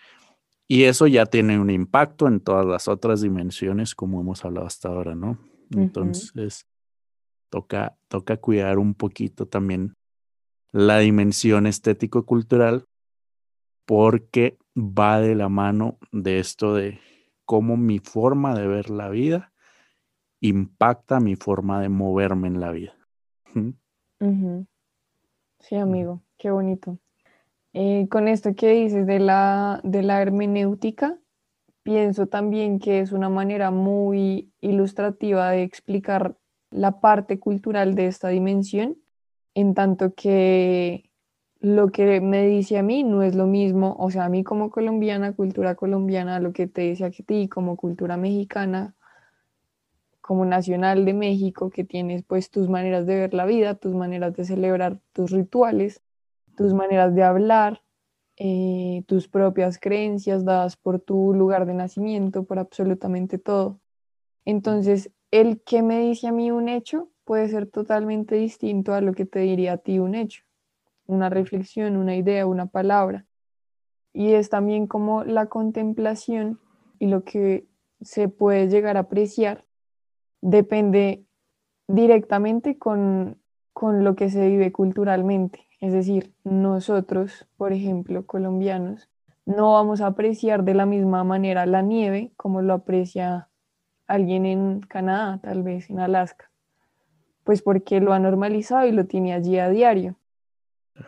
y 0.67 0.83
eso 0.83 1.07
ya 1.07 1.25
tiene 1.25 1.59
un 1.59 1.69
impacto 1.69 2.27
en 2.27 2.39
todas 2.39 2.65
las 2.65 2.87
otras 2.87 3.21
dimensiones, 3.21 3.95
como 3.95 4.21
hemos 4.21 4.45
hablado 4.45 4.67
hasta 4.67 4.89
ahora, 4.89 5.15
¿no? 5.15 5.39
Entonces, 5.71 6.67
toca, 7.49 7.97
toca 8.07 8.37
cuidar 8.37 8.77
un 8.77 8.93
poquito 8.93 9.47
también 9.47 9.95
la 10.73 10.97
dimensión 10.97 11.67
estético-cultural, 11.67 12.87
porque 13.85 14.57
va 14.75 15.21
de 15.21 15.35
la 15.35 15.47
mano 15.47 15.99
de 16.11 16.39
esto 16.39 16.73
de 16.73 16.99
cómo 17.45 17.77
mi 17.77 17.99
forma 17.99 18.57
de 18.57 18.67
ver 18.67 18.89
la 18.89 19.09
vida 19.09 19.53
impacta 20.41 21.19
mi 21.19 21.35
forma 21.35 21.79
de 21.79 21.89
moverme 21.89 22.47
en 22.47 22.59
la 22.59 22.71
vida. 22.71 22.95
Sí, 25.59 25.75
amigo, 25.75 26.23
qué 26.37 26.49
bonito. 26.49 26.97
Eh, 27.73 28.07
con 28.09 28.27
esto 28.27 28.55
que 28.55 28.69
dices 28.71 29.05
de 29.05 29.19
la, 29.19 29.79
de 29.83 30.01
la 30.01 30.21
hermenéutica, 30.21 31.19
pienso 31.83 32.27
también 32.27 32.79
que 32.79 32.99
es 32.99 33.11
una 33.11 33.29
manera 33.29 33.69
muy 33.69 34.51
ilustrativa 34.59 35.51
de 35.51 35.63
explicar 35.63 36.35
la 36.71 36.99
parte 36.99 37.39
cultural 37.39 37.93
de 37.93 38.07
esta 38.07 38.29
dimensión, 38.29 38.97
en 39.55 39.73
tanto 39.73 40.13
que 40.13 41.09
lo 41.59 41.91
que 41.91 42.19
me 42.19 42.45
dice 42.45 42.77
a 42.77 42.83
mí 42.83 43.03
no 43.03 43.23
es 43.23 43.35
lo 43.35 43.47
mismo, 43.47 43.95
o 43.97 44.11
sea, 44.11 44.25
a 44.25 44.29
mí 44.29 44.43
como 44.43 44.69
colombiana, 44.69 45.33
cultura 45.33 45.75
colombiana, 45.75 46.39
lo 46.39 46.51
que 46.51 46.67
te 46.67 46.81
dice 46.81 47.05
a 47.05 47.11
ti 47.11 47.47
como 47.47 47.77
cultura 47.77 48.17
mexicana, 48.17 48.95
como 50.19 50.45
nacional 50.45 51.05
de 51.05 51.13
México, 51.13 51.69
que 51.69 51.83
tienes 51.83 52.23
pues 52.23 52.49
tus 52.49 52.69
maneras 52.69 53.05
de 53.05 53.15
ver 53.15 53.33
la 53.33 53.45
vida, 53.45 53.75
tus 53.75 53.93
maneras 53.93 54.33
de 54.35 54.45
celebrar 54.45 54.99
tus 55.13 55.31
rituales, 55.31 56.01
tus 56.57 56.73
maneras 56.73 57.15
de 57.15 57.23
hablar, 57.23 57.81
eh, 58.35 59.03
tus 59.07 59.27
propias 59.27 59.79
creencias 59.79 60.43
dadas 60.43 60.75
por 60.75 60.99
tu 60.99 61.33
lugar 61.33 61.65
de 61.65 61.75
nacimiento, 61.75 62.43
por 62.43 62.59
absolutamente 62.59 63.37
todo. 63.37 63.79
Entonces, 64.43 65.11
el 65.31 65.61
que 65.61 65.81
me 65.81 65.99
dice 65.99 66.27
a 66.27 66.31
mí 66.33 66.51
un 66.51 66.67
hecho 66.67 67.09
puede 67.25 67.47
ser 67.49 67.67
totalmente 67.67 68.35
distinto 68.35 68.93
a 68.93 69.01
lo 69.01 69.13
que 69.13 69.25
te 69.25 69.39
diría 69.39 69.73
a 69.73 69.77
ti 69.77 69.99
un 69.99 70.15
hecho, 70.15 70.43
una 71.05 71.29
reflexión, 71.29 71.97
una 71.97 72.15
idea, 72.15 72.45
una 72.45 72.67
palabra. 72.67 73.25
Y 74.13 74.33
es 74.33 74.49
también 74.49 74.87
como 74.87 75.23
la 75.23 75.47
contemplación 75.47 76.59
y 76.99 77.07
lo 77.07 77.23
que 77.23 77.67
se 78.01 78.27
puede 78.29 78.67
llegar 78.67 78.97
a 78.97 79.01
apreciar 79.01 79.65
depende 80.41 81.25
directamente 81.87 82.77
con, 82.77 83.41
con 83.71 84.03
lo 84.03 84.15
que 84.15 84.29
se 84.29 84.47
vive 84.47 84.71
culturalmente. 84.71 85.67
Es 85.79 85.93
decir, 85.93 86.33
nosotros, 86.43 87.47
por 87.57 87.73
ejemplo, 87.73 88.25
colombianos, 88.25 89.09
no 89.45 89.73
vamos 89.73 89.99
a 89.99 90.07
apreciar 90.07 90.63
de 90.63 90.73
la 90.73 90.85
misma 90.85 91.23
manera 91.23 91.65
la 91.65 91.81
nieve 91.81 92.31
como 92.37 92.61
lo 92.61 92.73
aprecia 92.73 93.49
alguien 94.07 94.45
en 94.45 94.81
Canadá, 94.81 95.39
tal 95.41 95.63
vez 95.63 95.89
en 95.89 95.99
Alaska, 95.99 96.51
pues 97.43 97.61
porque 97.61 97.99
lo 97.99 98.13
ha 98.13 98.19
normalizado 98.19 98.87
y 98.87 98.91
lo 98.91 99.05
tiene 99.05 99.33
allí 99.33 99.57
a 99.59 99.69
diario. 99.69 100.15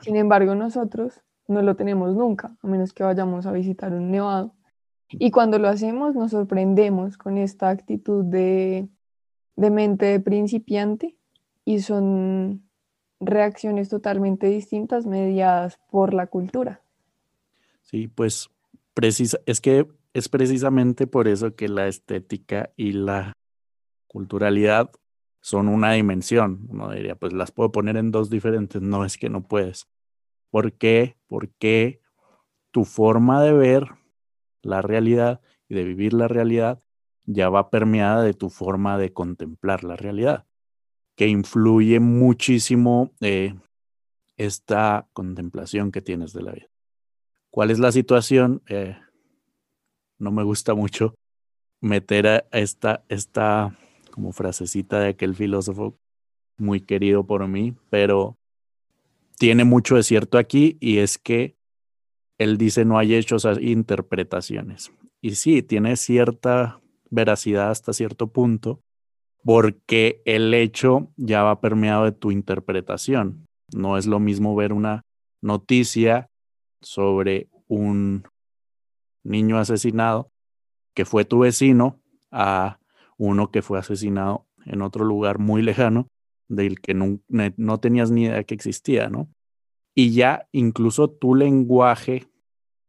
Sin 0.02 0.16
embargo, 0.16 0.56
nosotros 0.56 1.22
no 1.48 1.62
lo 1.62 1.76
tenemos 1.76 2.16
nunca, 2.16 2.56
a 2.62 2.68
menos 2.68 2.94
que 2.94 3.04
vayamos 3.04 3.46
a 3.46 3.52
visitar 3.52 3.94
un 3.94 4.12
nevado. 4.12 4.54
Y 5.10 5.32
cuando 5.32 5.60
lo 5.60 5.68
hacemos 5.68 6.16
nos 6.16 6.32
sorprendemos 6.32 7.18
con 7.18 7.38
esta 7.38 7.70
actitud 7.70 8.26
de, 8.26 8.88
de 9.56 9.70
mente 9.70 10.06
de 10.06 10.20
principiante 10.20 11.16
y 11.64 11.80
son 11.80 12.64
reacciones 13.20 13.90
totalmente 13.90 14.48
distintas 14.48 15.06
mediadas 15.06 15.80
por 15.90 16.14
la 16.14 16.28
cultura. 16.28 16.82
Sí, 17.84 18.08
pues 18.08 18.50
precisa, 18.94 19.40
es 19.46 19.62
que 19.62 19.88
es 20.14 20.30
precisamente 20.30 21.08
por 21.08 21.28
eso 21.28 21.56
que 21.56 21.68
la 21.68 21.88
estética 21.88 22.72
y 22.76 22.94
la 22.94 23.34
culturalidad 24.08 24.92
son 25.46 25.68
una 25.68 25.92
dimensión. 25.92 26.66
Uno 26.70 26.90
diría, 26.90 27.14
pues 27.14 27.32
las 27.32 27.52
puedo 27.52 27.72
poner 27.72 27.98
en 27.98 28.10
dos 28.10 28.32
diferentes. 28.32 28.82
No 28.82 29.06
es 29.06 29.16
que 29.16 29.30
no 29.30 29.48
puedes. 29.48 29.88
¿Por 30.50 30.74
qué? 30.74 31.20
Porque 31.28 32.02
tu 32.72 32.84
forma 32.84 33.44
de 33.44 33.54
ver 33.54 33.90
la 34.64 34.82
realidad 34.82 35.42
y 35.70 35.76
de 35.76 35.84
vivir 35.84 36.14
la 36.14 36.28
realidad 36.28 36.82
ya 37.26 37.50
va 37.50 37.70
permeada 37.70 38.24
de 38.24 38.34
tu 38.34 38.50
forma 38.50 38.98
de 38.98 39.14
contemplar 39.14 39.84
la 39.84 39.96
realidad, 39.96 40.48
que 41.16 41.28
influye 41.28 42.00
muchísimo 42.00 43.12
eh, 43.22 43.54
esta 44.38 45.08
contemplación 45.14 45.92
que 45.92 46.02
tienes 46.02 46.34
de 46.34 46.42
la 46.42 46.54
vida. 46.54 46.70
¿Cuál 47.52 47.70
es 47.70 47.78
la 47.78 47.92
situación? 47.92 48.64
Eh, 48.68 48.98
no 50.18 50.32
me 50.32 50.42
gusta 50.42 50.74
mucho 50.74 51.14
meter 51.82 52.26
a 52.26 52.48
esta, 52.52 53.06
esta 53.10 53.78
como 54.16 54.32
frasecita 54.32 54.98
de 55.02 55.10
aquel 55.10 55.36
filósofo 55.36 56.00
muy 56.58 56.80
querido 56.80 57.28
por 57.28 57.46
mí, 57.50 57.76
pero 57.90 58.38
tiene 59.38 59.66
mucho 59.66 59.98
de 59.98 60.04
cierto 60.04 60.38
aquí 60.38 60.78
y 60.80 61.00
es 61.00 61.18
que 61.18 61.58
él 62.38 62.58
dice 62.58 62.86
no 62.86 62.98
hay 62.98 63.14
hechos, 63.14 63.46
hay 63.46 63.74
interpretaciones. 63.74 64.90
Y 65.22 65.36
sí, 65.36 65.62
tiene 65.62 65.98
cierta 65.98 66.80
veracidad 67.10 67.72
hasta 67.72 67.92
cierto 67.92 68.28
punto, 68.28 68.80
porque 69.44 70.22
el 70.24 70.54
hecho 70.54 71.12
ya 71.18 71.44
va 71.44 71.60
permeado 71.60 72.06
de 72.06 72.14
tu 72.14 72.32
interpretación. 72.32 73.46
No 73.74 73.98
es 73.98 74.06
lo 74.06 74.22
mismo 74.22 74.56
ver 74.56 74.72
una 74.72 75.02
noticia 75.42 76.30
sobre 76.82 77.50
un 77.68 78.24
niño 79.26 79.58
asesinado 79.58 80.30
que 80.94 81.04
fue 81.04 81.26
tu 81.26 81.40
vecino 81.40 82.00
a 82.32 82.78
uno 83.18 83.52
que 83.52 83.62
fue 83.62 83.80
asesinado 83.80 84.46
en 84.66 84.82
otro 84.82 85.06
lugar 85.06 85.40
muy 85.40 85.62
lejano 85.62 86.08
del 86.48 86.80
que 86.80 86.94
no, 86.94 87.20
no 87.30 87.80
tenías 87.80 88.12
ni 88.12 88.26
idea 88.26 88.44
que 88.44 88.54
existía, 88.54 89.10
¿no? 89.10 89.28
Y 89.96 90.12
ya 90.12 90.48
incluso 90.52 91.10
tu 91.10 91.36
lenguaje, 91.36 92.28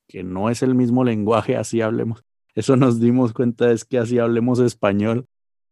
que 0.08 0.24
no 0.24 0.50
es 0.50 0.62
el 0.62 0.74
mismo 0.74 1.04
lenguaje, 1.04 1.56
así 1.56 1.80
hablemos, 1.80 2.24
eso 2.54 2.76
nos 2.76 3.00
dimos 3.00 3.32
cuenta 3.32 3.70
es 3.70 3.84
que 3.84 3.98
así 3.98 4.18
hablemos 4.18 4.58
español, 4.58 5.26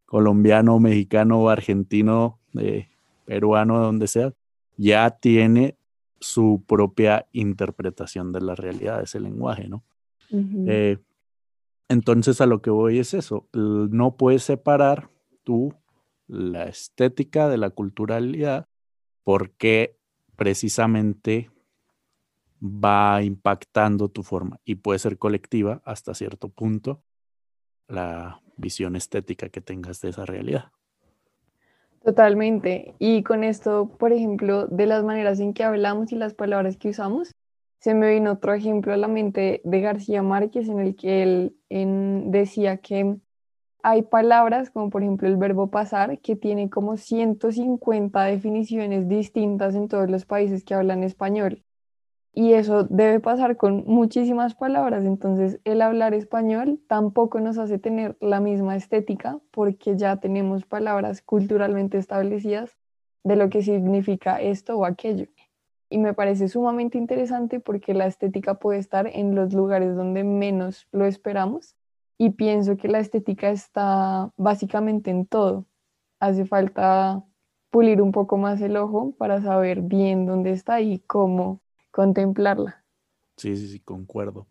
colombiano, 0.04 0.78
mexicano 0.78 1.49
argentino, 1.49 2.38
eh, 2.58 2.88
peruano, 3.25 3.80
donde 3.80 4.06
sea, 4.06 4.32
ya 4.76 5.11
tiene 5.11 5.76
su 6.20 6.62
propia 6.66 7.26
interpretación 7.32 8.32
de 8.32 8.40
la 8.42 8.54
realidad, 8.54 9.02
ese 9.02 9.18
lenguaje, 9.18 9.68
¿no? 9.68 9.82
Entonces 11.88 12.41
a 12.41 12.47
lo 12.47 12.62
que 12.62 12.71
voy 12.71 12.99
es 12.99 13.14
eso, 13.14 13.49
no 13.53 14.17
puedes 14.17 14.43
separar 14.43 15.11
tú 15.43 15.75
la 16.26 16.64
estética 16.64 17.49
de 17.49 17.59
la 17.59 17.71
culturalidad 17.71 18.67
porque 19.23 19.99
precisamente 20.37 21.50
va 22.63 23.23
impactando 23.23 24.08
tu 24.08 24.23
forma 24.23 24.58
y 24.65 24.76
puede 24.76 24.99
ser 24.99 25.19
colectiva 25.19 25.82
hasta 25.85 26.15
cierto 26.15 26.49
punto 26.49 27.02
la 27.89 28.41
visión 28.56 28.97
estética 28.97 29.50
que 29.50 29.61
tengas 29.61 30.00
de 30.00 30.11
esa 30.11 30.25
realidad. 30.25 30.71
Totalmente. 32.02 32.95
Y 32.99 33.23
con 33.23 33.45
esto, 33.45 33.89
por 33.99 34.13
ejemplo, 34.13 34.67
de 34.67 34.87
las 34.87 35.04
maneras 35.04 35.41
en 35.41 35.54
que 35.54 35.65
hablamos 35.65 36.13
y 36.13 36.17
las 36.17 36.35
palabras 36.35 36.76
que 36.76 36.91
usamos, 36.91 37.32
se 37.84 37.92
me 37.92 38.14
vino 38.14 38.32
otro 38.32 38.54
ejemplo 38.54 38.94
a 38.94 38.97
la 38.97 39.08
mente 39.08 39.60
de 39.62 39.80
García 39.82 40.23
Márquez 40.23 40.70
en 40.70 40.80
el 40.80 40.97
que 40.97 41.23
él 41.23 41.56
decía 42.30 42.78
que 42.78 43.18
hay 43.82 44.00
palabras 44.00 44.70
como 44.70 44.88
por 44.88 45.02
ejemplo 45.02 45.28
el 45.28 45.36
verbo 45.36 45.70
pasar 45.70 46.18
que 46.20 46.34
tiene 46.34 46.70
como 46.70 46.97
150 46.97 48.25
definiciones 48.25 49.06
distintas 49.06 49.75
en 49.75 49.88
todos 49.88 50.08
los 50.08 50.25
países 50.25 50.64
que 50.64 50.73
hablan 50.73 51.02
español. 51.02 51.62
Y 52.32 52.54
eso 52.54 52.84
debe 52.84 53.20
pasar 53.20 53.58
con 53.58 53.84
muchísimas 53.84 54.54
palabras. 54.54 55.04
Entonces 55.04 55.60
el 55.64 55.82
hablar 55.82 56.14
español 56.14 56.80
tampoco 56.88 57.38
nos 57.40 57.58
hace 57.58 57.78
tener 57.78 58.16
la 58.18 58.40
misma 58.40 58.76
estética 58.76 59.40
porque 59.50 59.99
ya 59.99 60.16
tenemos 60.20 60.64
palabras 60.64 61.20
culturalmente 61.20 61.99
establecidas 61.99 62.78
de 63.25 63.36
lo 63.36 63.50
que 63.50 63.60
significa 63.60 64.40
esto 64.40 64.78
o 64.78 64.86
aquello 64.86 65.26
y 65.95 65.99
me 65.99 66.13
parece 66.13 66.49
sumamente 66.49 66.99
interesante 66.99 67.61
porque 67.61 67.95
la 67.95 68.09
estética 68.09 68.54
puede 68.54 68.80
estar 68.80 69.07
en 69.07 69.37
los 69.37 69.54
lugares 69.54 69.95
donde 69.95 70.25
menos 70.25 70.89
lo 70.91 71.07
esperamos 71.07 71.76
y 72.19 72.30
pienso 72.30 72.76
que 72.76 72.89
la 72.89 72.99
estética 72.99 73.50
está 73.50 74.33
básicamente 74.37 75.13
en 75.13 75.25
todo. 75.25 75.67
Hace 76.19 76.47
falta 76.47 77.23
pulir 77.71 78.02
un 78.02 78.11
poco 78.11 78.39
más 78.39 78.61
el 78.61 78.76
ojo 78.76 79.15
para 79.19 79.41
saber 79.41 79.83
bien 79.83 80.26
dónde 80.26 80.50
está 80.50 80.80
y 80.80 80.99
cómo 80.99 81.61
contemplarla. 81.93 82.85
Sí, 83.37 83.57
sí, 83.57 83.69
sí, 83.69 83.78
concuerdo. 83.78 84.49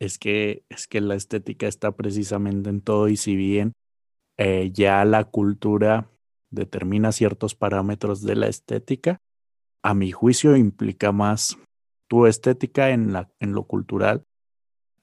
Es 0.00 0.18
que, 0.18 0.64
es 0.70 0.88
que 0.88 1.00
la 1.00 1.14
estética 1.14 1.68
está 1.68 1.92
precisamente 1.92 2.68
en 2.68 2.80
todo 2.80 3.08
y 3.08 3.16
si 3.16 3.36
bien 3.36 3.74
eh, 4.38 4.72
ya 4.72 5.04
la 5.04 5.22
cultura 5.22 6.10
determina 6.50 7.12
ciertos 7.12 7.54
parámetros 7.54 8.22
de 8.22 8.34
la 8.34 8.48
estética, 8.48 9.20
a 9.84 9.92
mi 9.92 10.12
juicio, 10.12 10.56
implica 10.56 11.12
más 11.12 11.58
tu 12.08 12.26
estética 12.26 12.88
en, 12.88 13.12
lo 13.12 13.64
cultural. 13.64 14.24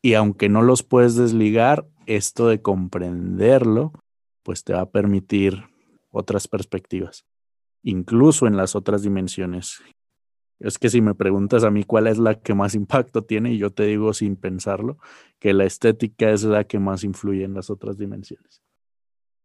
Y 0.01 0.15
aunque 0.15 0.49
no 0.49 0.63
los 0.63 0.81
puedes 0.81 1.15
desligar, 1.15 1.87
esto 2.07 2.47
de 2.47 2.63
comprenderlo, 2.63 3.93
pues 4.41 4.63
te 4.63 4.73
va 4.73 4.81
a 4.81 4.89
permitir 4.89 5.65
otras 6.09 6.47
perspectivas, 6.47 7.25
incluso 7.83 8.47
en 8.47 8.57
las 8.57 8.75
otras 8.75 9.03
dimensiones. 9.03 9.83
Es 10.59 10.79
que 10.79 10.89
si 10.89 10.99
me 10.99 11.13
preguntas 11.13 11.63
a 11.63 11.69
mí 11.69 11.83
cuál 11.83 12.07
es 12.07 12.17
la 12.17 12.39
que 12.39 12.55
más 12.55 12.73
impacto 12.73 13.23
tiene, 13.23 13.53
y 13.53 13.59
yo 13.59 13.69
te 13.69 13.83
digo 13.83 14.13
sin 14.15 14.35
pensarlo, 14.35 14.97
que 15.37 15.53
la 15.53 15.65
estética 15.65 16.31
es 16.31 16.43
la 16.43 16.63
que 16.63 16.79
más 16.79 17.03
influye 17.03 17.43
en 17.43 17.53
las 17.53 17.69
otras 17.69 17.99
dimensiones. 17.99 18.63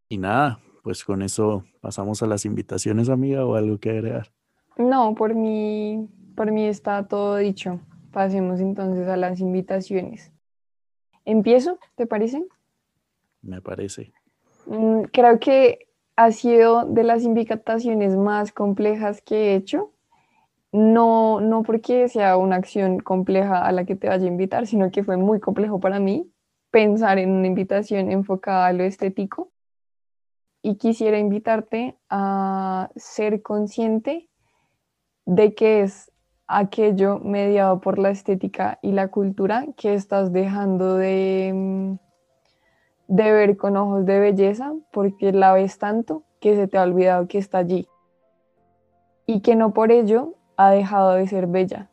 Y 0.08 0.16
nada, 0.16 0.60
pues 0.82 1.04
con 1.04 1.20
eso 1.20 1.62
pasamos 1.82 2.22
a 2.22 2.26
las 2.26 2.46
invitaciones, 2.46 3.10
amiga, 3.10 3.44
o 3.44 3.54
algo 3.54 3.78
que 3.78 3.90
agregar. 3.90 4.32
No, 4.76 5.14
por 5.14 5.34
mí, 5.34 6.08
por 6.34 6.52
mí 6.52 6.66
está 6.66 7.06
todo 7.08 7.36
dicho. 7.36 7.80
Pasemos 8.12 8.60
entonces 8.60 9.08
a 9.08 9.16
las 9.16 9.40
invitaciones. 9.40 10.32
¿Empiezo? 11.24 11.78
¿Te 11.96 12.06
parece? 12.06 12.46
Me 13.42 13.60
parece. 13.60 14.12
Mm, 14.66 15.02
creo 15.12 15.38
que 15.38 15.88
ha 16.16 16.30
sido 16.32 16.84
de 16.84 17.04
las 17.04 17.24
invitaciones 17.24 18.16
más 18.16 18.52
complejas 18.52 19.22
que 19.22 19.52
he 19.52 19.54
hecho. 19.54 19.92
No, 20.72 21.40
no 21.40 21.62
porque 21.62 22.08
sea 22.08 22.36
una 22.36 22.56
acción 22.56 22.98
compleja 23.00 23.64
a 23.66 23.72
la 23.72 23.84
que 23.86 23.96
te 23.96 24.08
vaya 24.08 24.24
a 24.24 24.28
invitar, 24.28 24.66
sino 24.66 24.90
que 24.90 25.04
fue 25.04 25.16
muy 25.16 25.40
complejo 25.40 25.80
para 25.80 26.00
mí 26.00 26.30
pensar 26.70 27.18
en 27.18 27.30
una 27.30 27.46
invitación 27.46 28.10
enfocada 28.10 28.66
a 28.66 28.72
lo 28.72 28.84
estético. 28.84 29.50
Y 30.62 30.76
quisiera 30.76 31.18
invitarte 31.18 31.96
a 32.10 32.90
ser 32.96 33.40
consciente 33.40 34.28
de 35.26 35.54
qué 35.54 35.82
es 35.82 36.12
aquello 36.46 37.18
mediado 37.18 37.80
por 37.80 37.98
la 37.98 38.10
estética 38.10 38.78
y 38.80 38.92
la 38.92 39.08
cultura 39.08 39.66
que 39.76 39.94
estás 39.94 40.32
dejando 40.32 40.96
de, 40.96 41.52
mm, 41.52 41.94
de 43.08 43.32
ver 43.32 43.56
con 43.56 43.76
ojos 43.76 44.06
de 44.06 44.20
belleza 44.20 44.72
porque 44.92 45.32
la 45.32 45.52
ves 45.52 45.78
tanto 45.78 46.22
que 46.40 46.54
se 46.54 46.68
te 46.68 46.78
ha 46.78 46.82
olvidado 46.82 47.26
que 47.26 47.38
está 47.38 47.58
allí 47.58 47.88
y 49.26 49.40
que 49.40 49.56
no 49.56 49.74
por 49.74 49.90
ello 49.90 50.34
ha 50.56 50.70
dejado 50.70 51.14
de 51.14 51.26
ser 51.26 51.48
bella. 51.48 51.90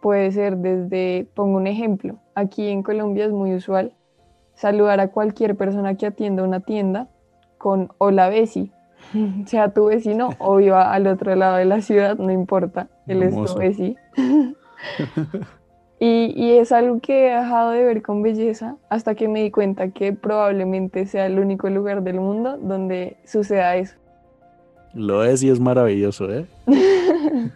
Puede 0.00 0.32
ser 0.32 0.56
desde, 0.56 1.28
pongo 1.34 1.56
un 1.56 1.68
ejemplo, 1.68 2.18
aquí 2.34 2.68
en 2.68 2.82
Colombia 2.82 3.26
es 3.26 3.32
muy 3.32 3.54
usual 3.54 3.94
saludar 4.54 4.98
a 4.98 5.08
cualquier 5.08 5.56
persona 5.56 5.94
que 5.94 6.06
atienda 6.06 6.42
una 6.42 6.60
tienda 6.60 7.08
con 7.58 7.92
hola 7.98 8.28
Bessie 8.28 8.72
sea 9.46 9.72
tu 9.72 9.86
vecino 9.86 10.30
o 10.38 10.56
viva 10.56 10.92
al 10.92 11.06
otro 11.06 11.34
lado 11.34 11.56
de 11.56 11.64
la 11.64 11.80
ciudad, 11.80 12.16
no 12.18 12.30
importa, 12.30 12.88
él 13.06 13.22
es 13.22 13.34
tu 13.34 13.58
vecino. 13.58 13.96
y, 16.00 16.32
y, 16.36 16.52
es 16.52 16.72
algo 16.72 17.00
que 17.00 17.28
he 17.28 17.34
dejado 17.36 17.72
de 17.72 17.84
ver 17.84 18.02
con 18.02 18.22
belleza 18.22 18.76
hasta 18.88 19.14
que 19.14 19.28
me 19.28 19.42
di 19.42 19.50
cuenta 19.50 19.90
que 19.90 20.12
probablemente 20.12 21.06
sea 21.06 21.26
el 21.26 21.38
único 21.38 21.68
lugar 21.68 22.02
del 22.02 22.20
mundo 22.20 22.56
donde 22.56 23.16
suceda 23.24 23.76
eso. 23.76 23.96
Lo 24.94 25.22
es 25.24 25.42
y 25.42 25.50
es 25.50 25.60
maravilloso, 25.60 26.32
¿eh? 26.32 26.46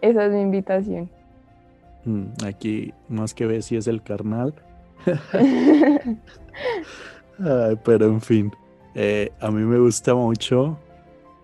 Esa 0.00 0.26
es 0.26 0.32
mi 0.32 0.40
invitación. 0.40 1.08
Mm, 2.04 2.26
aquí, 2.46 2.92
más 3.08 3.34
que 3.34 3.46
ves 3.46 3.66
si 3.66 3.76
es 3.76 3.88
el 3.88 4.02
carnal. 4.02 4.54
pero 7.84 8.06
en 8.06 8.20
fin. 8.20 8.52
Eh, 9.00 9.30
a 9.38 9.52
mí 9.52 9.62
me 9.62 9.78
gusta 9.78 10.12
mucho 10.16 10.76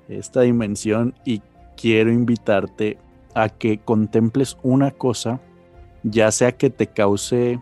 esta 0.08 0.40
dimensión 0.40 1.14
y 1.24 1.40
quiero 1.76 2.10
invitarte 2.10 2.98
a 3.32 3.48
que 3.48 3.78
contemples 3.78 4.58
una 4.64 4.90
cosa, 4.90 5.38
ya 6.02 6.32
sea 6.32 6.50
que 6.50 6.68
te 6.68 6.88
cause, 6.88 7.60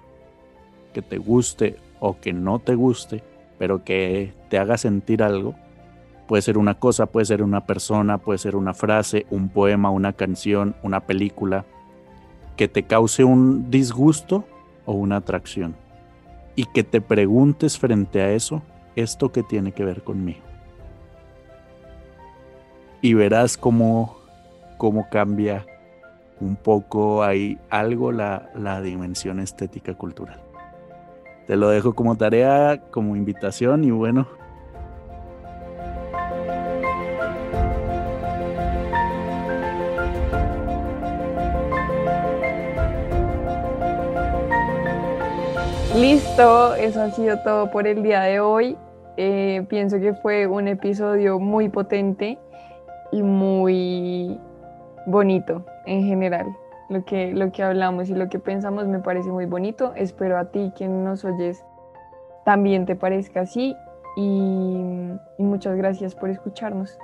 que 0.95 1.03
te 1.03 1.19
guste 1.19 1.77
o 2.01 2.19
que 2.19 2.33
no 2.33 2.59
te 2.59 2.75
guste, 2.75 3.23
pero 3.59 3.85
que 3.85 4.33
te 4.49 4.57
haga 4.57 4.79
sentir 4.79 5.23
algo. 5.23 5.55
Puede 6.27 6.41
ser 6.41 6.57
una 6.57 6.79
cosa, 6.79 7.05
puede 7.05 7.27
ser 7.27 7.43
una 7.43 7.67
persona, 7.67 8.17
puede 8.17 8.39
ser 8.39 8.57
una 8.57 8.73
frase, 8.73 9.27
un 9.29 9.51
poema, 9.51 9.91
una 9.91 10.15
canción, 10.15 10.75
una 10.83 11.01
película, 11.01 11.67
que 12.57 12.67
te 12.67 12.85
cause 12.85 13.25
un 13.25 13.71
disgusto 13.71 14.47
o 14.87 14.95
una 14.95 15.17
atracción. 15.17 15.77
Y 16.57 16.65
que 16.65 16.83
te 16.83 17.03
preguntes 17.03 17.79
frente 17.79 18.23
a 18.23 18.33
eso, 18.33 18.63
¿esto 18.97 19.33
que 19.33 19.43
tiene 19.43 19.73
que 19.73 19.85
ver 19.85 20.03
conmigo? 20.03 20.41
Y 23.01 23.15
verás 23.15 23.57
cómo, 23.57 24.17
cómo 24.79 25.09
cambia 25.11 25.67
un 26.41 26.57
poco 26.57 27.23
ahí 27.23 27.59
algo 27.71 28.13
la, 28.13 28.51
la 28.55 28.81
dimensión 28.81 29.41
estética 29.41 29.95
cultural. 29.95 30.41
Te 31.47 31.57
lo 31.57 31.69
dejo 31.69 31.95
como 31.95 32.17
tarea, 32.17 32.81
como 32.91 33.17
invitación 33.17 33.85
y 33.85 33.91
bueno, 33.91 34.29
Listo, 45.97 46.75
eso 46.75 47.03
ha 47.03 47.11
sido 47.11 47.39
todo 47.41 47.71
por 47.71 47.87
el 47.87 48.03
día 48.03 48.23
de 48.23 48.41
hoy. 48.41 48.79
Eh, 49.19 49.67
pienso 49.69 50.01
que 50.01 50.15
fue 50.15 50.47
un 50.47 50.67
episodio 50.67 51.39
muy 51.39 51.69
potente 51.69 52.39
y 53.13 53.23
muy 53.23 54.41
bonito 55.07 55.67
en 55.85 56.05
general. 56.05 56.47
Lo 56.89 57.05
que, 57.05 57.33
lo 57.35 57.53
que 57.53 57.63
hablamos 57.63 58.09
y 58.09 58.15
lo 58.15 58.31
que 58.31 58.39
pensamos 58.39 58.87
me 58.89 59.01
parece 59.01 59.29
muy 59.31 59.45
bonito. 59.45 59.93
Espero 59.95 60.39
a 60.39 60.51
ti, 60.51 60.73
quien 60.75 61.05
nos 61.05 61.27
oyes, 61.27 61.63
también 62.47 62.87
te 62.87 62.97
parezca 62.97 63.43
así. 63.43 63.77
Y, 64.17 65.11
y 65.39 65.43
muchas 65.43 65.77
gracias 65.77 66.15
por 66.15 66.31
escucharnos. 66.31 66.97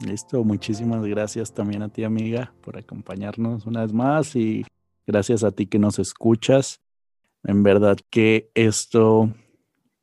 Listo, 0.00 0.42
muchísimas 0.42 1.04
gracias 1.04 1.52
también 1.52 1.82
a 1.82 1.90
ti, 1.90 2.02
amiga, 2.02 2.54
por 2.62 2.78
acompañarnos 2.78 3.66
una 3.66 3.82
vez 3.82 3.92
más 3.92 4.34
y 4.36 4.64
gracias 5.06 5.44
a 5.44 5.52
ti 5.52 5.66
que 5.66 5.78
nos 5.78 5.98
escuchas. 5.98 6.80
En 7.44 7.62
verdad 7.62 7.98
que 8.10 8.50
esto 8.54 9.30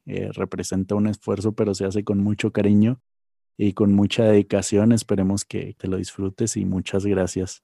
eh, 0.06 0.30
representa 0.34 0.96
un 0.96 1.08
esfuerzo, 1.08 1.54
pero 1.54 1.74
se 1.74 1.86
hace 1.86 2.04
con 2.04 2.20
mucho 2.20 2.52
cariño 2.52 3.02
y 3.58 3.74
con 3.74 3.94
mucha 3.94 4.24
dedicación. 4.26 4.92
Esperemos 4.92 5.44
que 5.44 5.76
te 5.78 5.88
lo 5.88 5.98
disfrutes 5.98 6.56
y 6.58 6.66
muchas 6.66 7.06
gracias. 7.06 7.64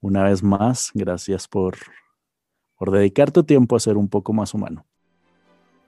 Una 0.00 0.24
vez 0.24 0.42
más, 0.42 0.90
gracias 0.94 1.46
por, 1.46 1.76
por 2.76 2.90
dedicar 2.90 3.30
tu 3.30 3.44
tiempo 3.44 3.76
a 3.76 3.80
ser 3.80 3.96
un 3.96 4.08
poco 4.08 4.32
más 4.32 4.54
humano. 4.54 4.86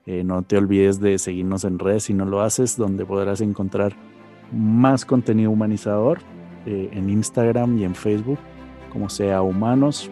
Eh, 0.05 0.23
no 0.23 0.43
te 0.43 0.57
olvides 0.57 0.99
de 0.99 1.17
seguirnos 1.17 1.63
en 1.63 1.79
redes 1.79 2.03
si 2.03 2.13
no 2.13 2.25
lo 2.25 2.41
haces, 2.41 2.77
donde 2.77 3.05
podrás 3.05 3.41
encontrar 3.41 3.95
más 4.51 5.05
contenido 5.05 5.51
humanizador 5.51 6.19
eh, 6.65 6.89
en 6.91 7.09
Instagram 7.09 7.77
y 7.77 7.85
en 7.85 7.95
Facebook, 7.95 8.39
como 8.91 9.09
sea 9.09 9.41
humanos 9.41 10.11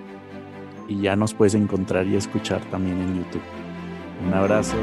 y 0.89 1.01
ya 1.01 1.15
nos 1.15 1.33
puedes 1.35 1.53
encontrar 1.53 2.07
y 2.07 2.15
escuchar 2.15 2.61
también 2.71 2.99
en 2.99 3.17
YouTube. 3.19 3.43
Un 4.25 4.33
abrazo. 4.33 4.75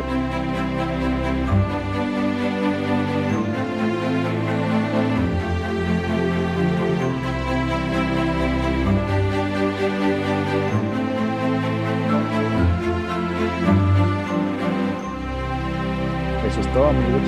Eso 16.47 16.61
es 16.61 16.73
todo, 16.73 16.87
amigos. 16.87 17.21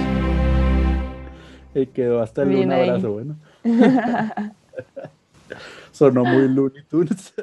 Y 1.74 1.86
quedó 1.86 2.22
hasta 2.22 2.42
el 2.42 2.54
un 2.54 2.72
abrazo, 2.72 3.12
bueno. 3.12 3.36
Sonó 5.90 6.24
muy 6.24 6.48
Looney 6.48 6.84
Tunes. 6.88 7.34